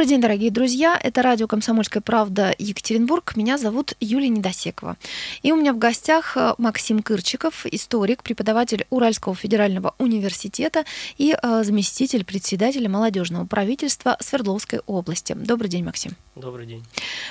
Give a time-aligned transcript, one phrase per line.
[0.00, 0.98] Добрый день, дорогие друзья.
[0.98, 3.36] Это радио «Комсомольская правда» Екатеринбург.
[3.36, 4.96] Меня зовут Юлия Недосекова.
[5.42, 10.84] И у меня в гостях э, Максим Кырчиков, историк, преподаватель Уральского федерального университета
[11.18, 15.34] и э, заместитель председателя молодежного правительства Свердловской области.
[15.34, 16.12] Добрый день, Максим.
[16.34, 16.82] Добрый день.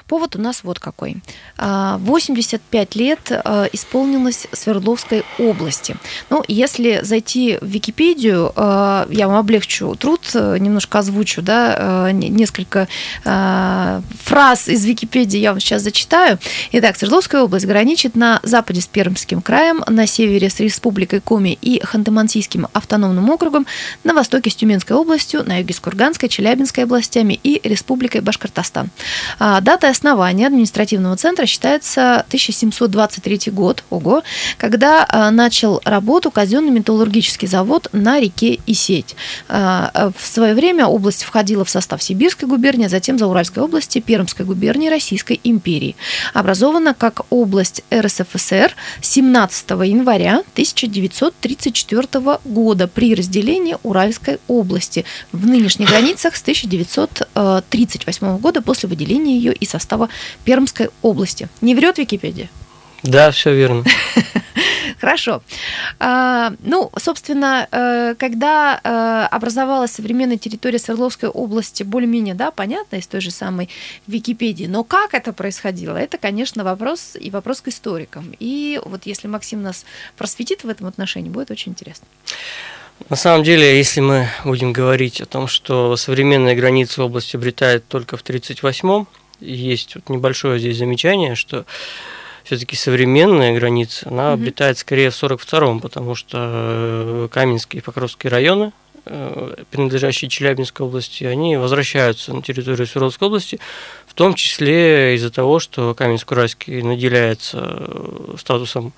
[0.06, 1.16] Повод у нас вот какой.
[1.58, 5.96] 85 а, лет э, исполнилось Свердловской области.
[6.30, 12.59] Ну, если зайти в Википедию, я вам облегчу труд, немножко озвучу, да, несколько
[13.24, 16.40] э, фраз из Википедии я вам сейчас зачитаю.
[16.72, 21.82] Итак, Свердловская область граничит на западе с Пермским краем, на севере с Республикой Коми и
[21.82, 23.66] Ханты-Мансийским автономным округом,
[24.04, 28.90] на востоке с Тюменской областью, на юге с Курганской, Челябинской областями и Республикой Башкортостан.
[29.40, 34.24] А, датой основания административного центра считается 1723 год, ого,
[34.58, 39.16] когда а, начал работу казенный металлургический завод на реке Исеть.
[39.48, 44.46] А, в свое время область входила в состав Сибирской губернии, а затем Зауральской области Пермской
[44.46, 45.96] губернии Российской империи.
[46.34, 56.36] Образована как область РСФСР 17 января 1934 года при разделении Уральской области в нынешних границах
[56.36, 60.10] с 1938 года после выделения ее из состава
[60.44, 61.48] Пермской области.
[61.62, 62.50] Не врет Википедия?
[63.04, 63.86] Да, все верно.
[65.00, 65.42] Хорошо.
[66.00, 73.08] А, ну, собственно, э, когда э, образовалась современная территория Свердловской области, более-менее, да, понятно, из
[73.08, 73.70] той же самой
[74.08, 74.66] Википедии.
[74.66, 78.34] Но как это происходило, это, конечно, вопрос и вопрос к историкам.
[78.40, 79.86] И вот если Максим нас
[80.18, 82.08] просветит в этом отношении, будет очень интересно.
[83.08, 88.18] На самом деле, если мы будем говорить о том, что современные границы области обретают только
[88.18, 89.08] в 1938-м,
[89.40, 91.66] есть вот небольшое здесь замечание, что
[92.50, 94.42] все-таки современная граница, она угу.
[94.42, 98.72] обитает скорее в 42-м, потому что э, Каменские и Покровские районы,
[99.06, 103.60] э, принадлежащие Челябинской области, они возвращаются на территорию Свердловской области,
[104.08, 108.94] в том числе из-за того, что Каменск-Уральский наделяется э, статусом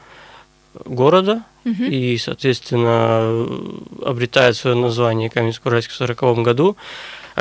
[0.86, 1.84] города угу.
[1.84, 3.46] и, соответственно,
[4.02, 6.78] обретает свое название Каменск-Уральский в 1940 году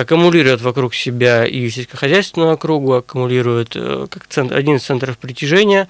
[0.01, 5.89] аккумулирует вокруг себя и сельскохозяйственную округу, аккумулирует э, как центр, один из центров притяжения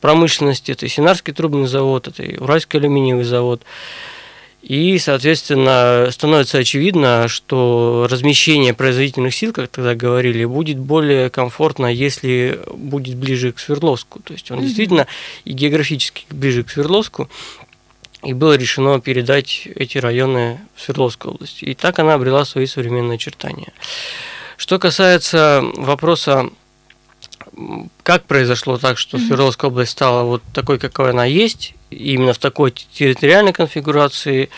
[0.00, 3.62] промышленности, это и Синарский трубный завод, это и Уральский алюминиевый завод.
[4.62, 12.60] И, соответственно, становится очевидно, что размещение производительных сил, как тогда говорили, будет более комфортно, если
[12.72, 14.20] будет ближе к Свердловску.
[14.20, 14.62] То есть он mm-hmm.
[14.62, 15.06] действительно
[15.44, 17.28] и географически ближе к Свердловску,
[18.22, 21.62] и было решено передать эти районы в Свердловскую область.
[21.62, 23.72] И так она обрела свои современные очертания.
[24.56, 26.50] Что касается вопроса,
[28.02, 32.70] как произошло так, что Свердловская область стала вот такой, какой она есть, именно в такой
[32.70, 34.50] территориальной конфигурации,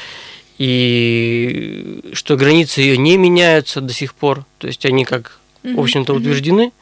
[0.59, 6.15] и что границы ее не меняются до сих пор, то есть они как, в общем-то,
[6.15, 6.73] утверждены,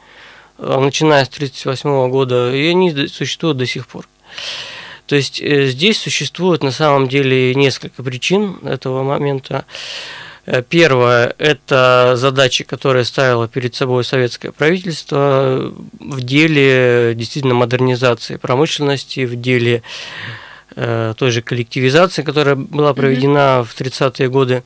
[0.57, 4.07] а, начиная с 1938 года, и они существуют до сих пор.
[5.05, 9.65] То есть э, здесь существует на самом деле несколько причин этого момента.
[10.45, 19.25] Э, первое– это задачи, которые ставило перед собой советское правительство в деле действительно модернизации промышленности,
[19.25, 19.83] в деле
[20.75, 23.65] э, той же коллективизации, которая была проведена mm-hmm.
[23.65, 24.63] в 30-е годы.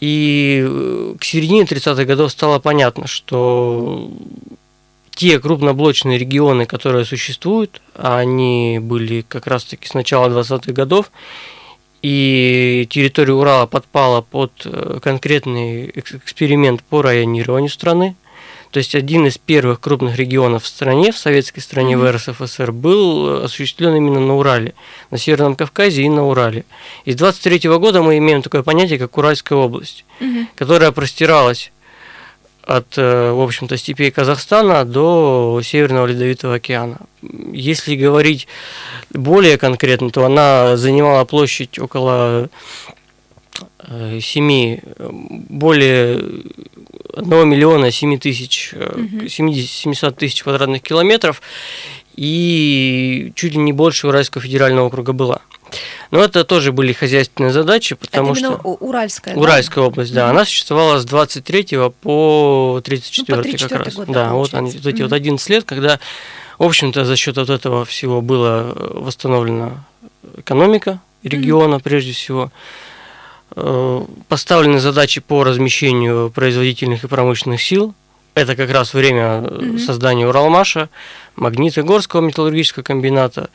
[0.00, 4.10] И к середине 30-х годов стало понятно, что
[5.14, 11.10] те крупноблочные регионы, которые существуют, они были как раз-таки с начала 20-х годов,
[12.02, 18.14] и территория Урала подпала под э, конкретный эксперимент по районированию страны.
[18.72, 22.34] То есть один из первых крупных регионов в стране, в советской стране, mm-hmm.
[22.34, 24.74] в РСФСР, был осуществлен именно на Урале,
[25.10, 26.64] на Северном Кавказе и на Урале.
[27.04, 30.46] И с 23 года мы имеем такое понятие, как Уральская область, mm-hmm.
[30.56, 31.72] которая простиралась
[32.66, 36.98] от, э, в общем-то, степей Казахстана до Северного Ледовитого океана.
[37.52, 38.48] Если говорить
[39.10, 42.48] более конкретно, то она занимала площадь около
[44.20, 46.24] 7, э, более
[47.14, 48.72] 1 миллиона 7 тысяч,
[49.28, 51.42] 70, 700 тысяч квадратных километров,
[52.16, 55.40] и чуть ли не больше Уральского федерального округа была.
[56.10, 58.50] Но это тоже были хозяйственные задачи, потому это что...
[58.62, 59.88] Уральская, Уральская да?
[59.88, 60.20] область, да.
[60.22, 60.30] Mm-hmm.
[60.30, 63.94] Она существовала с 23 по 34, ну, по 34 как раз.
[63.94, 65.02] Год, да, вот, они, вот эти mm-hmm.
[65.02, 65.98] вот 11 лет, когда,
[66.58, 69.84] в общем-то, за счет вот этого всего была восстановлена
[70.36, 71.82] экономика региона, mm-hmm.
[71.82, 72.52] прежде всего
[73.56, 77.94] э, поставлены задачи по размещению производительных и промышленных сил.
[78.34, 79.78] Это как раз время mm-hmm.
[79.78, 80.88] создания Уралмаша,
[81.36, 83.50] Магнитогорского металлургического комбината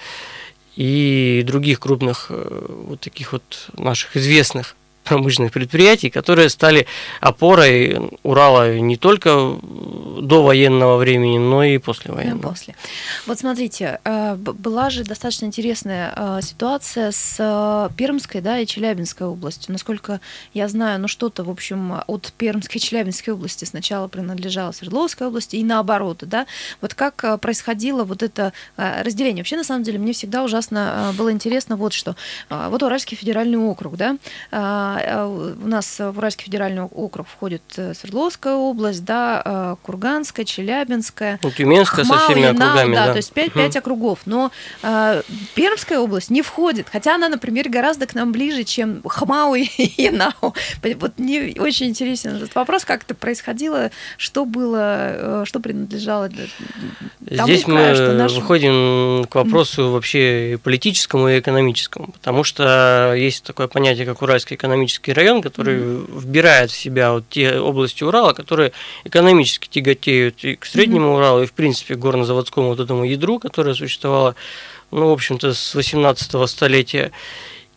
[0.76, 4.76] и других крупных э, вот таких вот наших известных
[5.10, 6.86] промышленных предприятий, которые стали
[7.20, 9.58] опорой Урала не только
[10.22, 12.50] до военного времени, но и после военного.
[12.50, 12.76] После.
[13.26, 19.26] Вот смотрите, э, была же достаточно интересная э, ситуация с э, Пермской да, и Челябинской
[19.26, 19.72] областью.
[19.72, 20.22] Насколько
[20.54, 25.56] я знаю, ну что-то, в общем, от Пермской и Челябинской области сначала принадлежало Свердловской области
[25.56, 26.20] и наоборот.
[26.22, 26.46] Да?
[26.82, 29.42] Вот как происходило вот это разделение?
[29.42, 32.16] Вообще, на самом деле, мне всегда ужасно было интересно вот что.
[32.50, 34.18] Вот Уральский федеральный округ, да,
[35.26, 42.20] у нас в Уральский федеральный округ входит Свердловская область, да, Курганская, Челябинская, ну, Тюменская Хмал,
[42.20, 44.20] со всеми округами, да, да, то есть 5, 5 округов.
[44.26, 44.52] Но
[44.84, 45.22] э,
[45.56, 49.68] Пермская область не входит, хотя она, например, гораздо к нам ближе, чем Хмау и
[49.98, 50.34] Янау.
[50.96, 57.48] Вот мне очень интересен этот вопрос, как это происходило, что было, э, что принадлежало тому
[57.48, 58.42] Здесь краю, мы что нашему...
[58.42, 64.89] выходим к вопросу вообще политическому и экономическому, потому что есть такое понятие, как Уральский экономический
[65.14, 66.20] район, который mm-hmm.
[66.20, 68.72] вбирает в себя вот те области Урала, которые
[69.04, 71.18] экономически тяготеют и к Среднему mm-hmm.
[71.18, 74.36] Уралу, и в принципе к горнозаводскому вот этому ядру, которое существовало,
[74.92, 77.12] ну, в общем-то, с 18 столетия.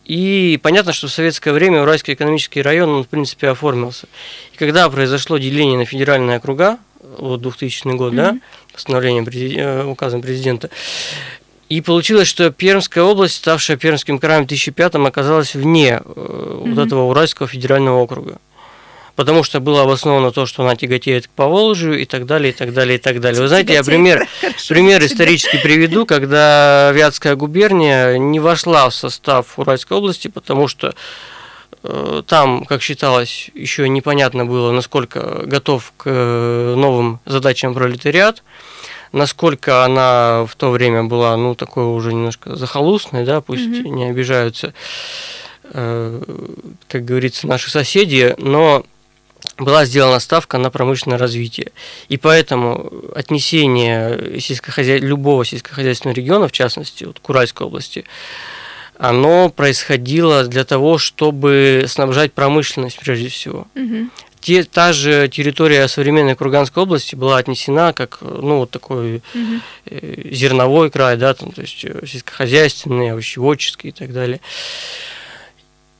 [0.05, 4.07] И понятно, что в советское время Уральский экономический район, он, в принципе, оформился.
[4.53, 6.77] И когда произошло деление на федеральные округа,
[7.17, 8.15] вот 2000 год, mm-hmm.
[8.15, 8.37] да,
[8.73, 10.69] постановлением, э, указом президента,
[11.77, 16.75] и получилось, что Пермская область, ставшая Пермским краем в 2005 оказалась вне mm-hmm.
[16.75, 18.37] вот этого Уральского федерального округа
[19.15, 22.73] потому что было обосновано то, что она тяготеет к Поволжью и так далее, и так
[22.73, 23.41] далее, и так далее.
[23.41, 24.27] Вы знаете, я пример,
[24.69, 30.95] пример исторически приведу, когда Вятская губерния не вошла в состав Уральской области, потому что
[31.83, 38.43] э, там, как считалось, еще непонятно было, насколько готов к э, новым задачам пролетариат,
[39.13, 43.89] насколько она в то время была, ну, такой уже немножко захолустной, да, пусть mm-hmm.
[43.89, 44.73] не обижаются,
[45.63, 46.21] э,
[46.89, 48.83] как говорится, наши соседи, но
[49.57, 51.71] была сделана ставка на промышленное развитие.
[52.09, 54.97] И поэтому отнесение сельскохозя...
[54.97, 58.05] любого сельскохозяйственного региона, в частности, вот Куральской области,
[58.97, 63.67] оно происходило для того, чтобы снабжать промышленность прежде всего.
[63.75, 64.09] Угу.
[64.43, 69.61] Те, та же территория современной Курганской области была отнесена как ну, вот такой угу.
[69.89, 74.41] зерновой край, да, там, то есть э, сельскохозяйственный, овощеводческий и так далее.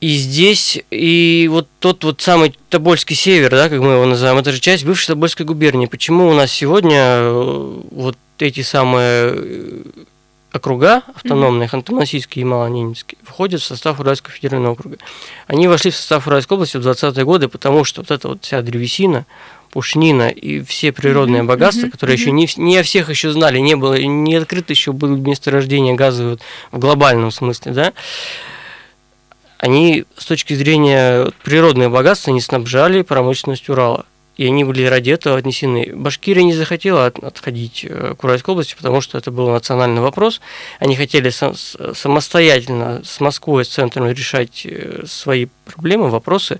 [0.02, 4.52] И здесь, и вот тот вот самый Тобольский север, да, как мы его называем, это
[4.52, 5.86] же часть бывшей Тобольской губернии.
[5.86, 9.82] Почему у нас сегодня э, вот эти самые э,
[10.54, 14.98] округа автономные, Ханты-Мансийский и Малоненецкий, входят в состав Уральского федерального округа.
[15.48, 18.62] Они вошли в состав Уральской области в 20-е годы, потому что вот эта вот вся
[18.62, 19.26] древесина,
[19.70, 21.46] пушнина и все природные mm-hmm.
[21.46, 22.20] богатства, которые mm-hmm.
[22.20, 26.38] еще не, не всех еще знали, не было, не открыто еще было месторождения газа
[26.70, 27.92] в глобальном смысле, да,
[29.58, 34.06] они с точки зрения природных богатств не снабжали промышленность Урала.
[34.36, 35.92] И они были ради этого отнесены.
[35.94, 40.40] Башкирия не захотела отходить э, к Уральской области, потому что это был национальный вопрос.
[40.80, 46.58] Они хотели самостоятельно с Москвой, с центром решать э, свои проблемы, вопросы,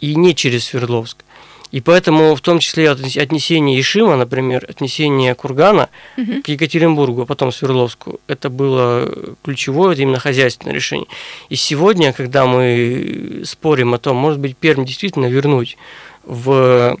[0.00, 1.24] и не через Свердловск.
[1.72, 6.42] И поэтому в том числе отнесение Ишима, например, отнесение Кургана угу.
[6.42, 9.08] к Екатеринбургу, а потом Свердловску, это было
[9.44, 11.06] ключевое, это именно хозяйственное решение.
[11.48, 15.76] И сегодня, когда мы спорим о том, может быть, Пермь действительно вернуть
[16.24, 16.96] в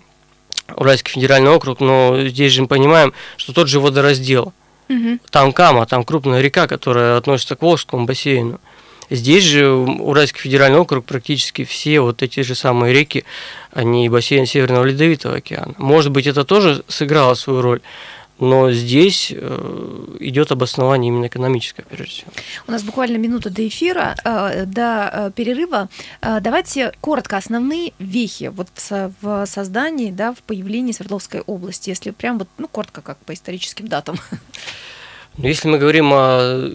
[0.76, 4.52] Уральский федеральный округ, но здесь же мы понимаем, что тот же водораздел,
[4.88, 5.18] угу.
[5.30, 8.60] там Кама, там крупная река, которая относится к Волжскому бассейну.
[9.10, 13.24] Здесь же Уральский федеральный округ практически все вот эти же самые реки,
[13.72, 15.74] они бассейн Северного Ледовитого океана.
[15.78, 17.80] Может быть, это тоже сыграло свою роль,
[18.40, 22.30] но здесь э, идет обоснование именно экономическое, прежде всего.
[22.66, 25.88] У нас буквально минута до эфира, э, до э, перерыва.
[26.22, 28.68] Давайте коротко основные вехи вот
[29.20, 33.88] в создании, да, в появлении Свердловской области, если прям вот, ну, коротко, как по историческим
[33.88, 34.18] датам.
[35.36, 36.68] Ну, если мы говорим о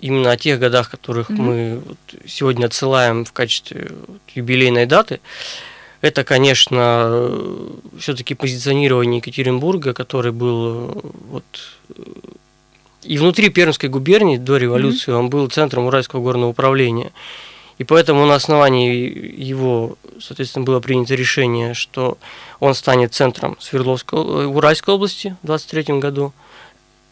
[0.00, 1.42] именно о тех годах, которых mm-hmm.
[1.42, 5.20] мы вот сегодня отсылаем в качестве вот юбилейной даты,
[6.00, 7.30] это, конечно,
[7.98, 11.44] все-таки позиционирование Екатеринбурга, который был вот
[13.02, 15.18] и внутри Пермской губернии до революции mm-hmm.
[15.18, 17.12] он был центром Уральского горного управления.
[17.78, 19.08] И поэтому на основании
[19.40, 22.18] его, соответственно, было принято решение, что
[22.58, 26.32] он станет центром Свердловской, Уральской области в 23 году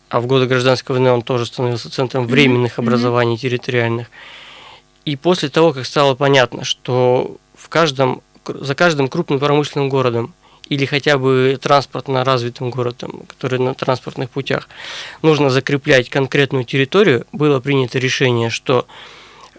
[0.09, 4.09] а в годы гражданской войны он тоже становился центром временных образований территориальных.
[5.05, 10.35] И после того, как стало понятно, что в каждом, за каждым крупным промышленным городом
[10.69, 14.69] или хотя бы транспортно развитым городом, который на транспортных путях,
[15.23, 18.87] нужно закреплять конкретную территорию, было принято решение, что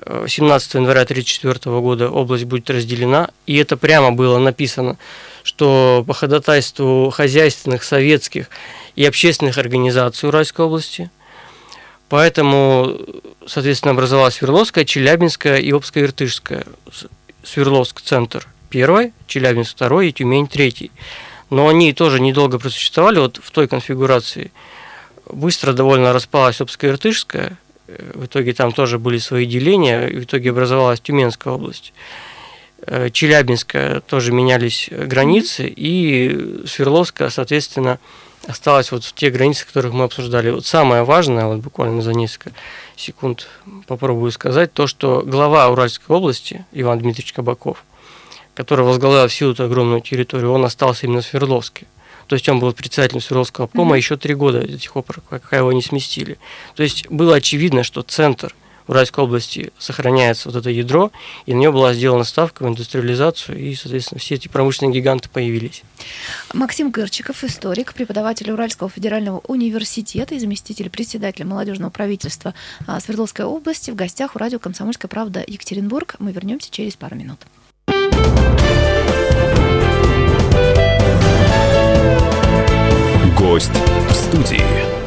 [0.05, 4.97] 17 января 1934 года область будет разделена, и это прямо было написано,
[5.43, 8.49] что по ходатайству хозяйственных, советских
[8.95, 11.09] и общественных организаций Уральской области,
[12.09, 12.97] поэтому,
[13.45, 16.65] соответственно, образовалась Свердловская, Челябинская и Обская-Иртышская.
[17.43, 18.01] Свердловск–
[18.69, 20.91] первой, Челябинск– второй и Тюмень– третий.
[21.49, 24.51] Но они тоже недолго просуществовали вот в той конфигурации.
[25.29, 27.57] Быстро довольно распалась Обская-Иртышская,
[27.87, 31.93] в итоге там тоже были свои деления, и в итоге образовалась Тюменская область.
[32.85, 37.99] Э, Челябинская тоже менялись границы, и Свердловская, соответственно,
[38.45, 40.51] осталась вот в тех границах, которых мы обсуждали.
[40.51, 42.51] Вот самое важное, вот буквально за несколько
[42.95, 43.47] секунд
[43.87, 47.83] попробую сказать, то, что глава Уральской области Иван Дмитриевич Кабаков,
[48.57, 51.85] который возглавлял всю эту огромную территорию, он остался именно в Свердловске.
[52.25, 53.99] То есть он был председателем Свердловского обкома mm-hmm.
[53.99, 56.39] еще три года до тех пор, пока его не сместили.
[56.75, 58.55] То есть было очевидно, что центр
[58.87, 61.11] Уральской области сохраняется вот это ядро,
[61.45, 65.83] и на нее была сделана ставка в индустриализацию, и, соответственно, все эти промышленные гиганты появились.
[66.51, 72.55] Максим Гырчиков, историк, преподаватель Уральского федерального университета и заместитель председателя молодежного правительства
[72.87, 76.15] а, Свердловской области в гостях у радио «Комсомольская правда» Екатеринбург.
[76.17, 77.41] Мы вернемся через пару минут.
[83.37, 83.71] Гость
[84.09, 84.97] в студии.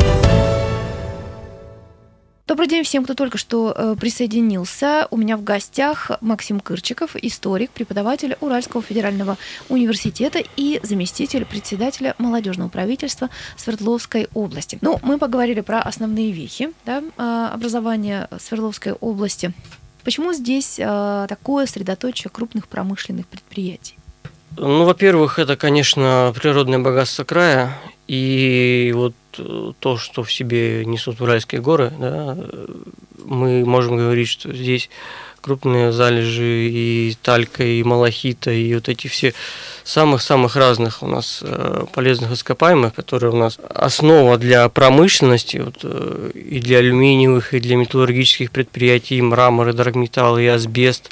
[2.51, 5.07] Добрый день всем, кто только что э, присоединился.
[5.13, 9.37] У меня в гостях Максим Кырчиков, историк, преподаватель Уральского федерального
[9.69, 14.79] университета и заместитель председателя молодежного правительства Свердловской области.
[14.81, 19.53] Ну, мы поговорили про основные вехи да, а, образования Свердловской области.
[20.03, 23.95] Почему здесь э, такое средоточие крупных промышленных предприятий?
[24.57, 27.79] Ну, во-первых, это, конечно, природное богатство края
[28.09, 32.37] и вот э, то, что в себе несут Уральские горы, да,
[33.25, 34.91] мы можем говорить, что здесь
[35.41, 39.35] крупные залежи и талька, и малахита, и вот эти все
[39.85, 46.31] самых-самых разных у нас э, полезных ископаемых, которые у нас основа для промышленности, вот, э,
[46.35, 51.11] и для алюминиевых, и для металлургических предприятий, и мрамор, и драгметалл, и асбест,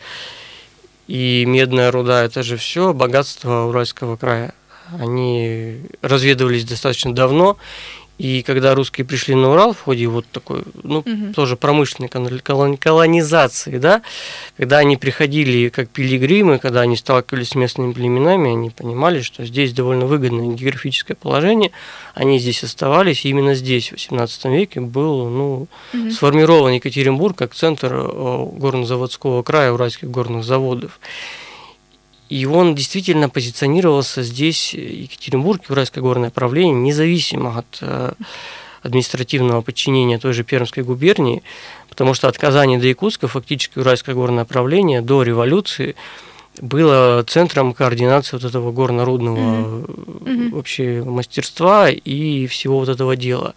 [1.09, 4.55] и медная руда, это же все богатство Уральского края.
[4.99, 7.57] Они разведывались достаточно давно,
[8.19, 11.33] и когда русские пришли на Урал в ходе вот такой, ну, угу.
[11.35, 12.09] тоже промышленной
[12.77, 14.03] колонизации, да,
[14.57, 19.73] когда они приходили как пилигримы, когда они сталкивались с местными племенами, они понимали, что здесь
[19.73, 21.71] довольно выгодное географическое положение,
[22.15, 26.11] они здесь оставались, и именно здесь, в XVIII веке, был ну, угу.
[26.11, 30.99] сформирован Екатеринбург как центр э, горнозаводского края уральских горных заводов.
[32.28, 38.12] И он действительно позиционировался здесь, Екатеринбург, Уральское горное правление, независимо от э,
[38.82, 41.42] административного подчинения той же Пермской губернии,
[41.88, 45.97] потому что от Казани до Якутска фактически Уральское горное правление до революции
[46.61, 50.50] было центром координации вот этого горнорудного mm-hmm.
[50.50, 53.54] вообще мастерства и всего вот этого дела.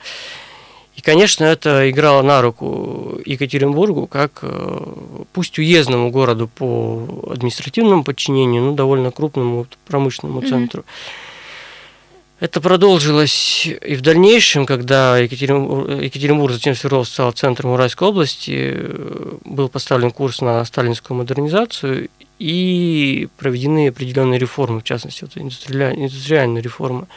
[1.02, 4.86] И, конечно, это играло на руку Екатеринбургу как э,
[5.34, 10.82] пусть уездному городу по административному подчинению, но довольно крупному промышленному центру.
[10.82, 12.46] Mm-hmm.
[12.46, 19.38] Это продолжилось и в дальнейшем, когда Екатеринбург, Екатеринбург затем Свердловск стал центром Уральской области, э,
[19.44, 27.08] был поставлен курс на сталинскую модернизацию и проведены определенные реформы, в частности, вот индустриальные реформы.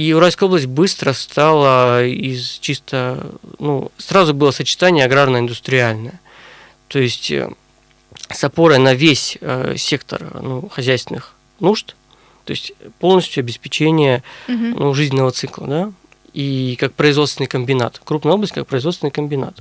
[0.00, 6.18] И Уральская область быстро стала из чисто, ну, сразу было сочетание аграрно-индустриальное.
[6.88, 7.50] То есть э,
[8.30, 11.96] с опорой на весь э, сектор ну, хозяйственных нужд,
[12.46, 14.56] то есть полностью обеспечение угу.
[14.56, 15.92] ну, жизненного цикла, да,
[16.32, 19.58] и как производственный комбинат, крупная область как производственный комбинат.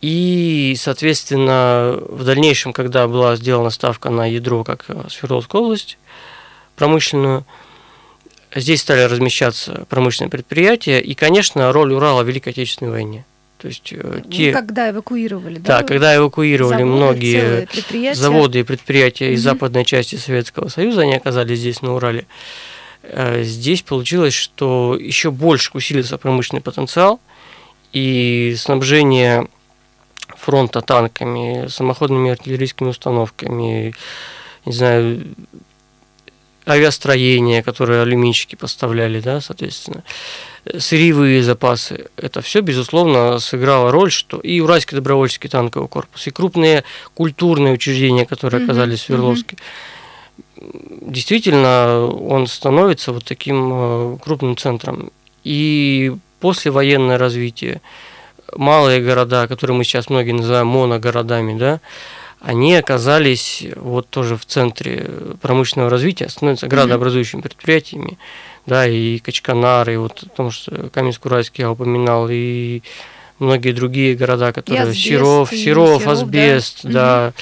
[0.00, 5.98] И, соответственно, в дальнейшем, когда была сделана ставка на ядро, как э, Свердловская область,
[6.76, 7.44] промышленную,
[8.54, 13.24] здесь стали размещаться промышленные предприятия, и, конечно, роль Урала в Великой Отечественной войне.
[13.58, 14.50] То есть э, ну, те...
[14.50, 15.78] когда эвакуировали, да?
[15.78, 19.34] Да, когда эвакуировали заводы, многие заводы и предприятия угу.
[19.34, 22.26] из западной части Советского Союза, они оказались здесь, на Урале.
[23.02, 27.20] Э, здесь получилось, что еще больше усилился промышленный потенциал,
[27.92, 29.46] и снабжение
[30.36, 33.94] фронта танками, самоходными артиллерийскими установками,
[34.64, 35.22] не знаю,
[36.66, 40.02] авиастроение, которое алюминщики поставляли, да, соответственно,
[40.78, 42.06] сырьевые запасы.
[42.16, 48.26] Это все, безусловно, сыграло роль, что и Уральский добровольческий танковый корпус, и крупные культурные учреждения,
[48.26, 49.56] которые оказались в Свердловске.
[50.56, 55.10] Действительно, он становится вот таким э, крупным центром.
[55.42, 57.80] И послевоенное развитие,
[58.54, 61.80] малые города, которые мы сейчас многие называем моногородами, да,
[62.42, 65.08] они оказались вот тоже в центре
[65.40, 68.18] промышленного развития, становятся градообразующими предприятиями,
[68.66, 72.82] да, и Качканар, и вот потому что Каменск-Уральский я упоминал, и
[73.38, 76.90] многие другие города, которые асбест, Серов, и Серов, Серов, Асбест, да.
[76.92, 77.34] да, Мгм.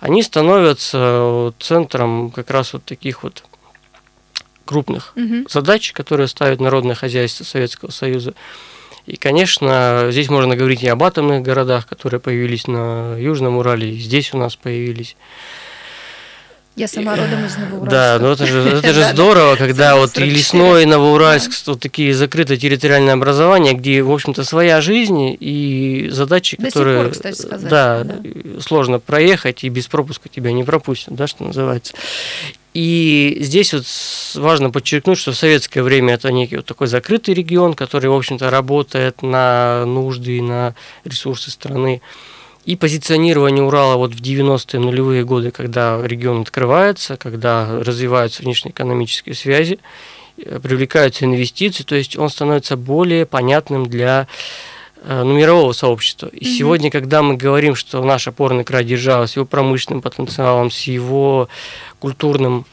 [0.00, 3.44] они становятся центром как раз вот таких вот
[4.64, 5.46] крупных Мгм.
[5.48, 8.34] задач, которые ставит народное хозяйство Советского Союза.
[9.08, 13.96] И, конечно, здесь можно говорить и об атомных городах, которые появились на Южном Урале, и
[13.96, 15.16] здесь у нас появились.
[16.78, 17.90] Я сама родом из Новоуральска.
[17.90, 20.30] Да, ну это же, это же здорово, когда вот и 44.
[20.30, 26.56] Лесной, и Новоуральск, вот такие закрытые территориальные образования, где, в общем-то, своя жизнь и задачи,
[26.56, 28.06] До сих которые, пор, кстати сказать, да,
[28.60, 31.94] сложно проехать, и без пропуска тебя не пропустят, да, что называется.
[32.74, 33.84] И здесь вот
[34.40, 38.50] важно подчеркнуть, что в советское время это некий вот такой закрытый регион, который, в общем-то,
[38.50, 42.02] работает на нужды и на ресурсы страны.
[42.68, 49.78] И позиционирование Урала вот в 90-е нулевые годы, когда регион открывается, когда развиваются внешнеэкономические связи,
[50.36, 54.26] э, привлекаются инвестиции, то есть он становится более понятным для
[55.02, 56.26] э, ну, мирового сообщества.
[56.26, 56.54] И Мгм.
[56.58, 61.48] сегодня, когда мы говорим, что наш опорный край держава с его промышленным потенциалом, с его
[62.00, 62.66] культурным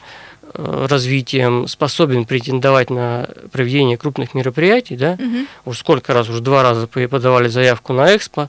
[0.52, 5.46] э, развитием способен претендовать на проведение крупных мероприятий, да, Мгм.
[5.64, 8.48] уж сколько раз, уже два раза по- подавали заявку на Экспо,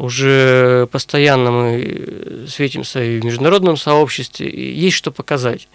[0.00, 5.68] уже постоянно мы э, светимся и в международном сообществе, и есть что показать.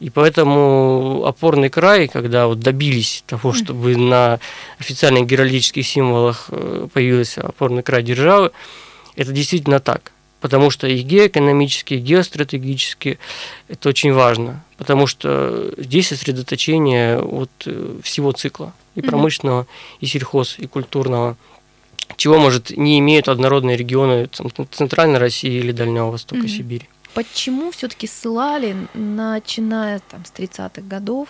[0.00, 4.40] И поэтому опорный край, когда вот добились того, чтобы на
[4.78, 8.50] официальных геральдических символах э, появился опорный край державы,
[9.14, 10.12] это действительно так.
[10.40, 13.18] Потому что и геоэкономически, и геостратегически
[13.68, 14.62] это очень важно.
[14.76, 18.72] Потому что здесь сосредоточение вот э, всего цикла.
[18.94, 19.66] И промышленного,
[20.00, 21.36] и сельхоз, и культурного.
[22.16, 26.48] Чего, может, не имеют однородные регионы цен- Центральной России или Дальнего Востока, Мгм.
[26.48, 26.88] Сибири.
[27.14, 31.28] Почему все-таки ссылали, начиная там, с 30-х годов,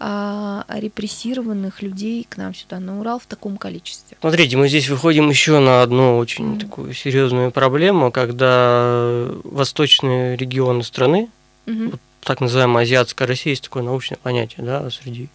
[0.00, 4.16] а, репрессированных людей к нам сюда на Урал в таком количестве?
[4.20, 6.60] Смотрите, мы здесь выходим еще на одну очень Мгм.
[6.60, 11.28] такую серьезную проблему, когда восточные регионы страны,
[11.66, 11.90] Мгм.
[11.90, 15.28] Вот так называемая азиатская Россия, есть такое научное понятие, да, среди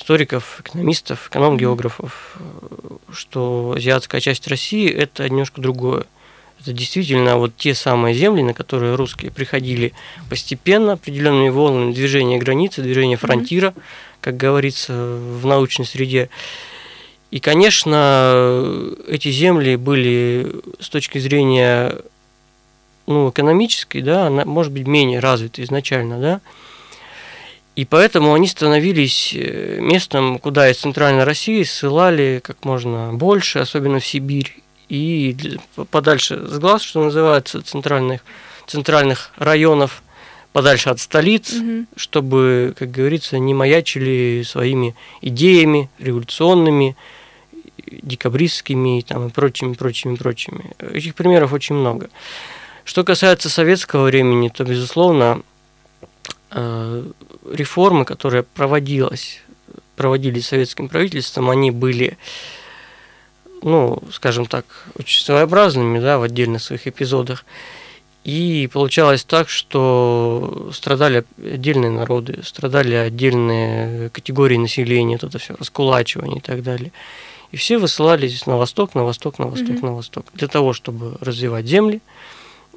[0.00, 2.38] историков, экономистов, эконом-географов,
[3.12, 6.04] что азиатская часть России– это немножко другое.
[6.60, 9.92] Это действительно вот те самые земли, на которые русские приходили
[10.28, 13.74] постепенно, определенными волнами движения границы, движения фронтира,
[14.20, 16.30] как говорится в научной среде.
[17.30, 21.96] И, конечно, эти земли были с точки зрения
[23.06, 26.40] ну, экономической, да, она может быть менее развита изначально, да,
[27.76, 34.00] и поэтому они становились э, местом, куда из Центральной России ссылали как можно больше, особенно
[34.00, 35.36] в Сибирь, и
[35.90, 38.22] подальше с глаз, что называется, центральных,
[38.66, 40.02] центральных районов,
[40.52, 41.86] подальше от столиц, Мгм.
[41.94, 46.96] чтобы, как говорится, не маячили своими идеями революционными,
[48.02, 50.72] декабристскими там, и прочими, прочими, прочими.
[50.78, 52.10] Этих примеров очень много.
[52.84, 55.42] Что касается советского времени, то, безусловно,
[56.50, 59.40] реформы, которые проводилась,
[59.96, 62.16] проводились советским правительством, они были,
[63.62, 64.64] ну, скажем так,
[64.98, 67.44] очень своеобразными, да, в отдельных своих эпизодах.
[68.22, 76.38] И получалось так, что страдали отдельные народы, страдали отдельные категории населения, вот это все раскулачивание
[76.38, 76.92] и так далее.
[77.50, 79.86] И все высылались на восток, на восток, на восток, Мгм.
[79.86, 80.26] на восток.
[80.34, 82.00] Для того, чтобы развивать земли,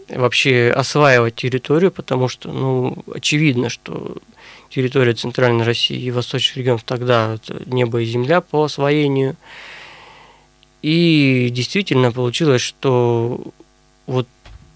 [0.10, 4.18] вообще осваивать территорию, потому что, ну, очевидно, что
[4.70, 9.36] территория Центральной России и восточных регионов тогда это небо и земля по освоению.
[10.82, 13.42] И действительно получилось, что
[14.06, 14.28] вот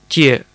[0.08, 0.46] те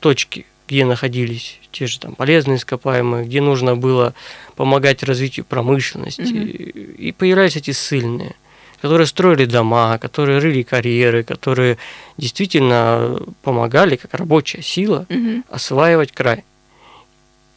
[0.00, 4.14] точки, где находились те же там полезные ископаемые, где нужно было
[4.56, 6.46] помогать развитию промышленности, Мгм.
[6.46, 8.34] и появлялись эти ссыльные,
[8.80, 11.78] которые строили дома, которые рыли карьеры, которые
[12.16, 15.44] действительно помогали, как рабочая сила, Мгм.
[15.50, 16.44] осваивать край.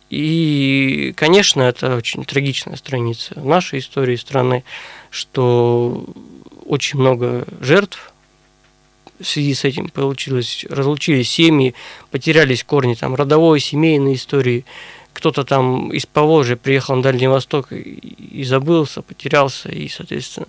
[0.09, 4.63] И, конечно, это очень трагичная страница нашей истории страны,
[5.09, 6.05] что
[6.65, 8.11] очень много жертв
[9.19, 11.75] в связи с этим получилось, разлучились семьи,
[12.09, 14.65] потерялись корни там родовой, семейной истории.
[15.13, 20.47] Кто-то там из Поволжья приехал на Дальний Восток и забылся, потерялся, и, соответственно.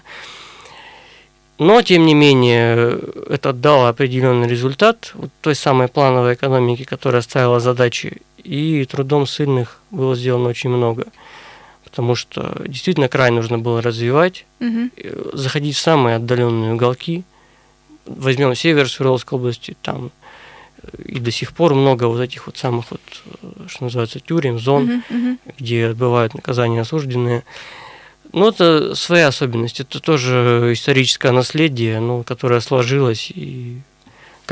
[1.62, 2.98] Но, тем не менее,
[3.28, 9.80] это дало определенный результат вот той самой плановой экономики, которая ставила задачи, и трудом сильных
[9.92, 11.06] было сделано очень много.
[11.84, 14.90] потому что действительно край нужно было развивать, угу.
[15.34, 17.22] заходить в самые отдаленные уголки.
[18.06, 20.10] Возьмем север Свердловской области, там
[21.04, 23.00] и до сих пор много вот этих вот самых вот,
[23.68, 25.38] что называется, тюрем, зон, uh-huh, uh-huh.
[25.58, 27.44] где отбывают наказания осужденные.
[28.32, 33.76] Ну, это своя особенность, это тоже историческое наследие, ну, которое сложилось и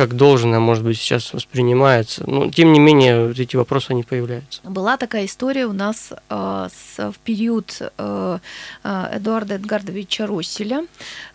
[0.00, 2.24] как должное, может быть, сейчас воспринимается.
[2.26, 4.62] Но, тем не менее, вот эти вопросы не появляются.
[4.64, 8.38] Была такая история у нас э, с, в период э,
[8.82, 10.86] э Эдуарда Эдгардовича Росселя,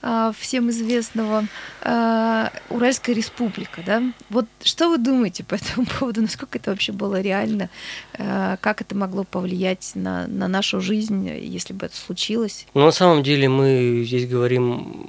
[0.01, 1.45] э, всем известного,
[1.83, 3.83] э, Уральская республика.
[3.85, 4.01] Да?
[4.31, 6.23] Вот что вы думаете по этому поводу?
[6.23, 7.69] Насколько это вообще было реально?
[8.17, 12.65] Э, как это могло повлиять на, на нашу жизнь, если бы это случилось?
[12.73, 15.07] Ну, на самом деле мы здесь говорим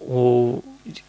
[0.00, 0.62] о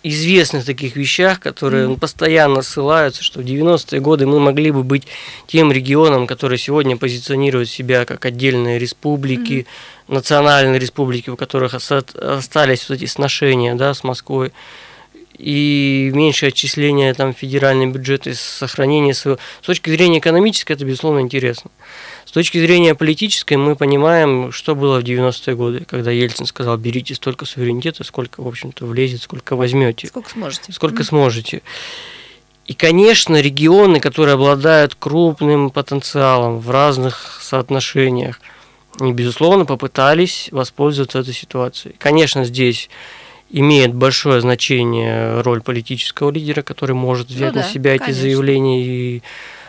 [0.03, 5.07] известных таких вещах, которые mm постоянно ссылаются, что в 90-е годы мы могли бы быть
[5.47, 9.67] тем регионом, который сегодня позиционирует себя как отдельные республики, mm
[10.07, 14.53] национальные республики, у которых остались вот эти сношения да, с Москвой
[15.37, 19.39] и меньшее отчисление там федеральный бюджет и сохранение своего.
[19.61, 21.71] С точки зрения экономической это, безусловно, интересно.
[22.25, 27.15] С точки зрения политической мы понимаем, что было в 90-е годы, когда Ельцин сказал, берите
[27.15, 30.07] столько суверенитета, сколько, в общем-то, влезет, сколько возьмете.
[30.07, 30.73] Сколько сможете.
[30.73, 31.05] Сколько mm-hmm.
[31.05, 31.61] сможете.
[32.65, 38.41] И, конечно, регионы, которые обладают крупным потенциалом в разных соотношениях,
[38.99, 41.95] они, безусловно, попытались воспользоваться этой ситуацией.
[41.97, 42.89] Конечно, здесь
[43.49, 48.21] имеет большое значение роль политического лидера, который может взять ну да, на себя эти конечно.
[48.21, 49.23] заявления и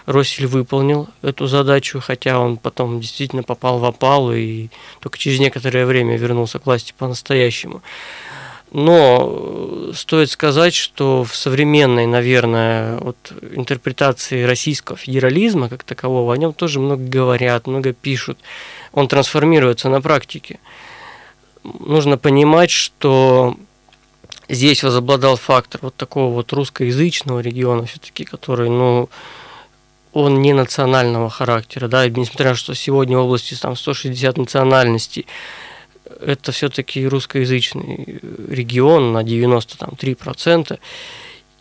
[0.09, 4.69] Россель выполнил эту задачу, хотя он потом действительно попал в опалу и
[5.01, 7.83] только через некоторое время вернулся к власти по-настоящему.
[8.71, 13.17] Но стоит сказать, что в современной, наверное, вот,
[13.53, 18.39] интерпретации российского федерализма как такового, о нем тоже много говорят, много пишут.
[18.93, 20.59] Он трансформируется на практике.
[21.65, 23.57] Нужно понимать, что
[24.49, 29.09] здесь возобладал фактор вот такого вот русскоязычного региона все-таки, который, ну,
[30.13, 35.27] он не национального характера, да, несмотря на то, что сегодня в области там 160 национальностей,
[36.21, 40.79] это все-таки русскоязычный регион на 93%.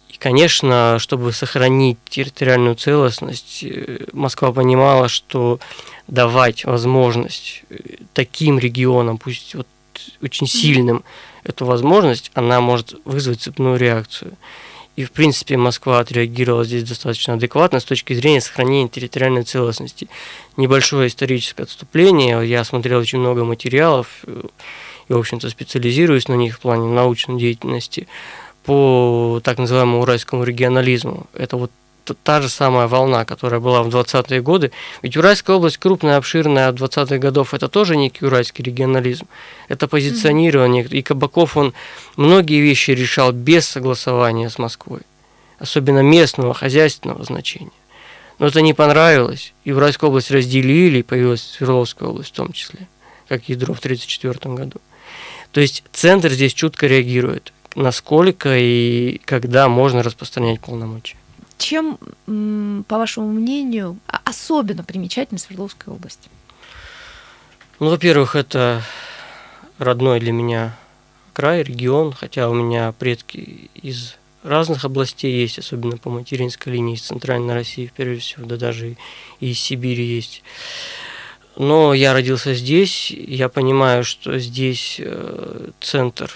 [0.10, 5.60] И, конечно, чтобы сохранить территориальную целостность, э, Москва понимала, что
[6.08, 7.76] давать возможность э,
[8.14, 9.68] таким регионам, пусть вот
[10.22, 11.04] очень сильным,
[11.48, 14.34] эту возможность, она может вызвать цепную реакцию.
[14.98, 20.10] И, в принципе, Москва отреагировала здесь достаточно адекватно с точки зрения сохранения территориальной целостности.
[20.58, 22.48] Небольшое историческое отступление.
[22.50, 24.42] Я смотрел очень много материалов э,
[25.08, 28.08] и, в общем-то, специализируюсь на них в плане научной деятельности
[28.64, 31.28] по так называемому уральскому регионализму.
[31.34, 31.72] Это вот
[32.14, 34.72] та же самая волна, которая была в 20-е годы.
[35.02, 39.28] Ведь Уральская область крупная, обширная, от 20-х годов это тоже некий уральский регионализм.
[39.68, 40.84] Это позиционирование.
[40.84, 41.74] И Кабаков, он
[42.16, 45.02] многие вещи решал без согласования с Москвой.
[45.60, 47.72] Особенно местного, хозяйственного значения.
[48.40, 49.54] Но это не понравилось.
[49.64, 52.88] И Уральскую область разделили, и появилась Свердловская область в том числе,
[53.28, 54.80] как ядро в 1934 году.
[55.52, 61.18] То есть центр здесь чутко реагирует, насколько и когда можно распространять полномочия.
[61.58, 61.98] Чем,
[62.88, 66.30] по вашему мнению, особенно примечательна Свердловская область?
[67.80, 68.82] Ну, во-первых, это
[69.78, 70.78] родной для меня
[71.34, 77.02] край, регион, хотя у меня предки из разных областей есть, особенно по материнской линии из
[77.02, 78.96] Центральной России, прежде всего, да даже
[79.40, 80.44] и из Сибири есть.
[81.56, 86.32] Но я родился здесь, я понимаю, что здесь э, центр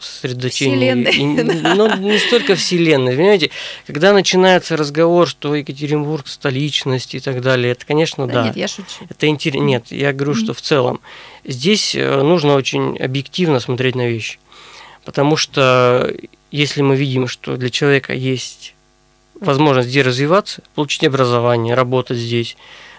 [0.00, 1.10] сосредоточение.
[1.10, 1.74] Вселенной.
[1.76, 3.16] ну, не столько вселенной.
[3.16, 3.50] Понимаете,
[3.86, 8.34] когда начинается разговор, что Екатеринбург столичность и так далее, это, конечно, да.
[8.34, 8.44] да.
[8.46, 9.06] Нет, я шучу.
[9.08, 9.64] Это интересно.
[9.64, 11.00] Нет, я говорю, что в целом
[11.44, 14.38] здесь э, нужно очень объективно смотреть на вещи.
[15.04, 16.14] Потому что
[16.50, 18.74] если мы видим, что для человека есть
[19.40, 22.56] возможность здесь развиваться, получить образование, работать здесь,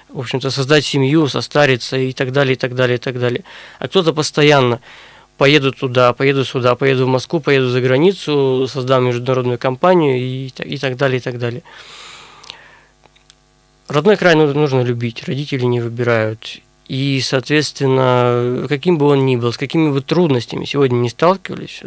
[0.09, 3.43] в общем-то, создать семью, состариться и так далее, и так далее, и так далее.
[3.77, 4.79] А кто-то постоянно
[5.39, 10.77] поеду туда, поеду сюда, поеду в Москву, поеду за границу, создам международную компанию и, и
[10.77, 11.63] так далее, и так далее.
[13.87, 16.59] Родной край нужно любить, родители не выбирают.
[16.89, 21.83] И, соответственно, каким бы он ни был, с какими бы трудностями сегодня не сталкивались,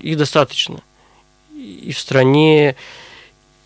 [0.00, 0.80] их достаточно.
[1.54, 2.74] И в стране,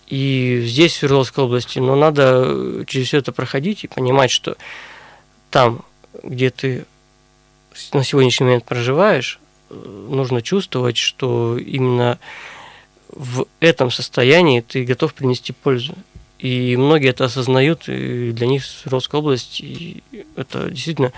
[0.08, 1.78] и здесь, в Свердловской области.
[1.78, 4.56] Но надо через все это проходить и понимать, что
[5.50, 5.84] там,
[6.24, 6.86] где ты
[7.92, 12.18] на сегодняшний момент проживаешь, э, нужно чувствовать, что именно
[13.08, 15.94] в этом состоянии ты готов принести пользу.
[16.38, 19.62] И многие это осознают, и для них Свердловская область–
[20.36, 21.12] это действительно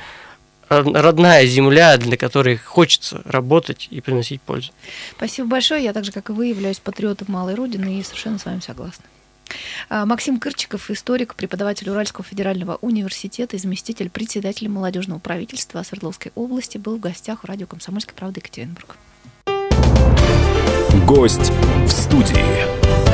[0.68, 4.70] родная земля, для которой хочется работать и приносить пользу.
[5.16, 5.82] Спасибо большое.
[5.82, 9.04] Я так же, как и вы, являюсь патриотом малой родины и совершенно с вами согласна.
[9.88, 16.96] А, Максим Кырчиков, историк, преподаватель Уральского федерального университета, заместитель председателя молодежного правительства Свердловской области, был
[16.96, 18.96] в гостях у радио «Комсомольской правды» Екатеринбург.
[21.06, 21.52] Гость
[21.84, 23.07] в студии.